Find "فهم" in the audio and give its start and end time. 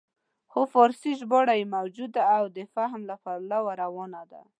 2.73-3.01